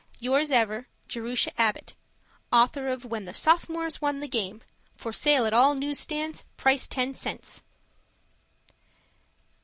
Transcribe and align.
Yours 0.19 0.49
ever, 0.49 0.87
Jerusha 1.07 1.51
Abbott, 1.61 1.93
Author 2.51 2.87
of 2.87 3.05
When 3.05 3.25
the 3.25 3.35
Sophomores 3.35 4.01
Won 4.01 4.19
the 4.19 4.27
Game. 4.27 4.63
For 4.95 5.13
sale 5.13 5.45
at 5.45 5.53
all 5.53 5.75
news 5.75 5.99
stands, 5.99 6.43
price 6.57 6.87
ten 6.87 7.13
cents. 7.13 7.61